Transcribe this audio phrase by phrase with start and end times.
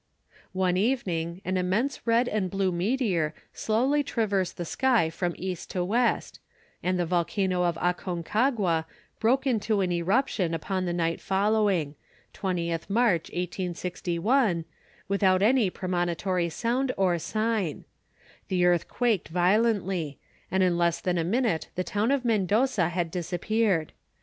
[0.51, 5.83] ]"One evening, an immense red and blue meteor slowly traversed the sky from East to
[5.85, 6.39] West,
[6.81, 8.85] and the volcano of Aconcagua
[9.19, 11.93] broke into an eruption upon the night following
[12.33, 14.65] 20th March, 1861
[15.07, 17.85] without any premonitory sound or sign:
[18.47, 20.17] the earth quaked violently,
[20.49, 23.91] and in less than a minute the town of Mendoza had disappeared.